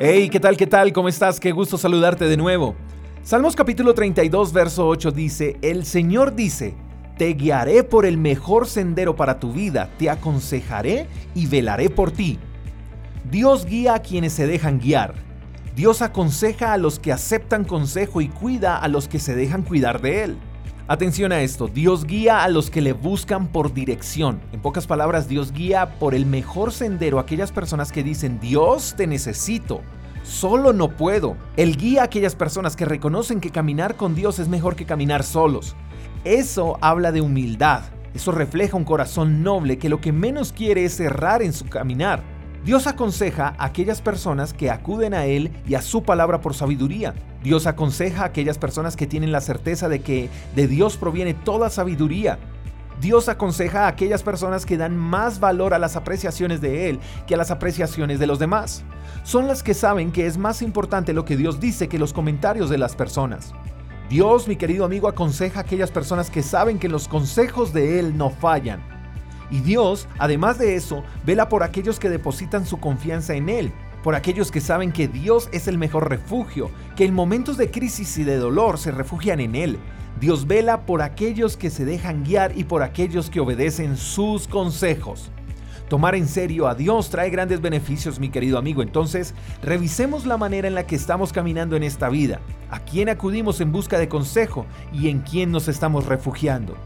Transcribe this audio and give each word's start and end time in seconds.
Hey, 0.00 0.28
¿qué 0.28 0.38
tal? 0.38 0.56
¿Qué 0.56 0.68
tal? 0.68 0.92
¿Cómo 0.92 1.08
estás? 1.08 1.40
Qué 1.40 1.50
gusto 1.50 1.76
saludarte 1.76 2.26
de 2.26 2.36
nuevo. 2.36 2.76
Salmos 3.24 3.56
capítulo 3.56 3.94
32, 3.94 4.52
verso 4.52 4.86
8 4.86 5.10
dice, 5.10 5.56
El 5.60 5.84
Señor 5.84 6.36
dice, 6.36 6.76
te 7.16 7.32
guiaré 7.32 7.82
por 7.82 8.06
el 8.06 8.16
mejor 8.16 8.68
sendero 8.68 9.16
para 9.16 9.40
tu 9.40 9.52
vida, 9.52 9.90
te 9.98 10.08
aconsejaré 10.08 11.08
y 11.34 11.46
velaré 11.46 11.90
por 11.90 12.12
ti. 12.12 12.38
Dios 13.28 13.66
guía 13.66 13.94
a 13.94 14.02
quienes 14.02 14.34
se 14.34 14.46
dejan 14.46 14.78
guiar. 14.78 15.14
Dios 15.74 16.00
aconseja 16.00 16.72
a 16.72 16.78
los 16.78 17.00
que 17.00 17.10
aceptan 17.10 17.64
consejo 17.64 18.20
y 18.20 18.28
cuida 18.28 18.76
a 18.76 18.86
los 18.86 19.08
que 19.08 19.18
se 19.18 19.34
dejan 19.34 19.64
cuidar 19.64 20.00
de 20.00 20.22
Él. 20.22 20.38
Atención 20.90 21.32
a 21.32 21.42
esto, 21.42 21.68
Dios 21.68 22.06
guía 22.06 22.42
a 22.42 22.48
los 22.48 22.70
que 22.70 22.80
le 22.80 22.94
buscan 22.94 23.48
por 23.48 23.74
dirección. 23.74 24.40
En 24.54 24.60
pocas 24.60 24.86
palabras, 24.86 25.28
Dios 25.28 25.52
guía 25.52 25.98
por 25.98 26.14
el 26.14 26.24
mejor 26.24 26.72
sendero 26.72 27.18
a 27.18 27.22
aquellas 27.22 27.52
personas 27.52 27.92
que 27.92 28.02
dicen, 28.02 28.40
Dios 28.40 28.94
te 28.96 29.06
necesito, 29.06 29.82
solo 30.22 30.72
no 30.72 30.96
puedo. 30.96 31.36
Él 31.58 31.76
guía 31.76 32.00
a 32.00 32.04
aquellas 32.04 32.34
personas 32.34 32.74
que 32.74 32.86
reconocen 32.86 33.38
que 33.38 33.50
caminar 33.50 33.96
con 33.96 34.14
Dios 34.14 34.38
es 34.38 34.48
mejor 34.48 34.76
que 34.76 34.86
caminar 34.86 35.24
solos. 35.24 35.76
Eso 36.24 36.78
habla 36.80 37.12
de 37.12 37.20
humildad, 37.20 37.82
eso 38.14 38.32
refleja 38.32 38.78
un 38.78 38.84
corazón 38.84 39.42
noble 39.42 39.76
que 39.76 39.90
lo 39.90 40.00
que 40.00 40.12
menos 40.12 40.54
quiere 40.54 40.86
es 40.86 40.98
errar 41.00 41.42
en 41.42 41.52
su 41.52 41.66
caminar. 41.66 42.37
Dios 42.64 42.86
aconseja 42.86 43.54
a 43.58 43.66
aquellas 43.66 44.02
personas 44.02 44.52
que 44.52 44.70
acuden 44.70 45.14
a 45.14 45.26
Él 45.26 45.50
y 45.66 45.74
a 45.74 45.82
su 45.82 46.02
palabra 46.02 46.40
por 46.40 46.54
sabiduría. 46.54 47.14
Dios 47.42 47.66
aconseja 47.66 48.22
a 48.22 48.26
aquellas 48.26 48.58
personas 48.58 48.96
que 48.96 49.06
tienen 49.06 49.32
la 49.32 49.40
certeza 49.40 49.88
de 49.88 50.00
que 50.00 50.28
de 50.54 50.66
Dios 50.66 50.96
proviene 50.96 51.34
toda 51.34 51.70
sabiduría. 51.70 52.38
Dios 53.00 53.28
aconseja 53.28 53.84
a 53.84 53.88
aquellas 53.88 54.24
personas 54.24 54.66
que 54.66 54.76
dan 54.76 54.96
más 54.96 55.38
valor 55.38 55.72
a 55.72 55.78
las 55.78 55.94
apreciaciones 55.94 56.60
de 56.60 56.90
Él 56.90 56.98
que 57.28 57.34
a 57.34 57.38
las 57.38 57.52
apreciaciones 57.52 58.18
de 58.18 58.26
los 58.26 58.40
demás. 58.40 58.82
Son 59.22 59.46
las 59.46 59.62
que 59.62 59.74
saben 59.74 60.10
que 60.10 60.26
es 60.26 60.36
más 60.36 60.60
importante 60.60 61.12
lo 61.12 61.24
que 61.24 61.36
Dios 61.36 61.60
dice 61.60 61.88
que 61.88 61.98
los 61.98 62.12
comentarios 62.12 62.70
de 62.70 62.78
las 62.78 62.96
personas. 62.96 63.54
Dios, 64.10 64.48
mi 64.48 64.56
querido 64.56 64.84
amigo, 64.84 65.06
aconseja 65.06 65.60
a 65.60 65.62
aquellas 65.62 65.90
personas 65.90 66.30
que 66.30 66.42
saben 66.42 66.78
que 66.78 66.88
los 66.88 67.06
consejos 67.06 67.72
de 67.72 68.00
Él 68.00 68.16
no 68.16 68.30
fallan. 68.30 68.97
Y 69.50 69.60
Dios, 69.60 70.08
además 70.18 70.58
de 70.58 70.76
eso, 70.76 71.04
vela 71.24 71.48
por 71.48 71.62
aquellos 71.62 71.98
que 71.98 72.10
depositan 72.10 72.66
su 72.66 72.78
confianza 72.78 73.34
en 73.34 73.48
Él, 73.48 73.72
por 74.02 74.14
aquellos 74.14 74.50
que 74.50 74.60
saben 74.60 74.92
que 74.92 75.08
Dios 75.08 75.48
es 75.52 75.68
el 75.68 75.78
mejor 75.78 76.08
refugio, 76.08 76.70
que 76.96 77.04
en 77.04 77.14
momentos 77.14 77.56
de 77.56 77.70
crisis 77.70 78.18
y 78.18 78.24
de 78.24 78.36
dolor 78.36 78.78
se 78.78 78.90
refugian 78.90 79.40
en 79.40 79.54
Él. 79.54 79.78
Dios 80.20 80.46
vela 80.46 80.84
por 80.84 81.02
aquellos 81.02 81.56
que 81.56 81.70
se 81.70 81.84
dejan 81.84 82.24
guiar 82.24 82.56
y 82.56 82.64
por 82.64 82.82
aquellos 82.82 83.30
que 83.30 83.40
obedecen 83.40 83.96
sus 83.96 84.48
consejos. 84.48 85.30
Tomar 85.88 86.14
en 86.14 86.28
serio 86.28 86.68
a 86.68 86.74
Dios 86.74 87.08
trae 87.08 87.30
grandes 87.30 87.62
beneficios, 87.62 88.20
mi 88.20 88.28
querido 88.28 88.58
amigo. 88.58 88.82
Entonces, 88.82 89.34
revisemos 89.62 90.26
la 90.26 90.36
manera 90.36 90.68
en 90.68 90.74
la 90.74 90.86
que 90.86 90.96
estamos 90.96 91.32
caminando 91.32 91.76
en 91.76 91.82
esta 91.82 92.10
vida, 92.10 92.40
a 92.70 92.80
quién 92.80 93.08
acudimos 93.08 93.60
en 93.62 93.72
busca 93.72 93.98
de 93.98 94.08
consejo 94.08 94.66
y 94.92 95.08
en 95.08 95.20
quién 95.20 95.50
nos 95.50 95.66
estamos 95.66 96.04
refugiando. 96.04 96.76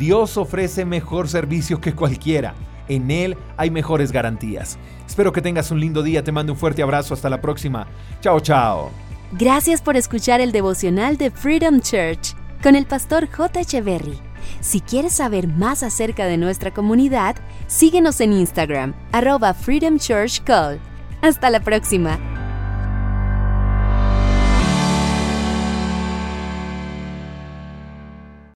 Dios 0.00 0.38
ofrece 0.38 0.86
mejor 0.86 1.28
servicio 1.28 1.78
que 1.78 1.94
cualquiera. 1.94 2.54
En 2.88 3.10
Él 3.10 3.36
hay 3.58 3.70
mejores 3.70 4.10
garantías. 4.10 4.78
Espero 5.06 5.30
que 5.30 5.42
tengas 5.42 5.70
un 5.70 5.78
lindo 5.78 6.02
día. 6.02 6.24
Te 6.24 6.32
mando 6.32 6.54
un 6.54 6.58
fuerte 6.58 6.82
abrazo. 6.82 7.12
Hasta 7.12 7.28
la 7.28 7.42
próxima. 7.42 7.86
Chao, 8.22 8.40
chao. 8.40 8.90
Gracias 9.32 9.82
por 9.82 9.96
escuchar 9.96 10.40
el 10.40 10.52
devocional 10.52 11.18
de 11.18 11.30
Freedom 11.30 11.80
Church 11.80 12.34
con 12.62 12.76
el 12.76 12.86
pastor 12.86 13.28
J. 13.30 13.60
Echeverry. 13.60 14.18
Si 14.60 14.80
quieres 14.80 15.12
saber 15.12 15.46
más 15.46 15.82
acerca 15.82 16.24
de 16.24 16.38
nuestra 16.38 16.72
comunidad, 16.72 17.36
síguenos 17.66 18.22
en 18.22 18.32
Instagram, 18.32 18.94
arroba 19.12 19.52
Freedom 19.52 19.98
Church 19.98 20.42
Call. 20.42 20.80
Hasta 21.20 21.50
la 21.50 21.60
próxima. 21.60 22.18